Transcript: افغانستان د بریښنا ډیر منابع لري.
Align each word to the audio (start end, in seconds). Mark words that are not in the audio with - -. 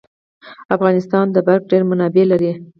افغانستان 0.75 1.25
د 1.31 1.37
بریښنا 1.45 1.63
ډیر 1.71 1.83
منابع 1.89 2.25
لري. 2.31 2.51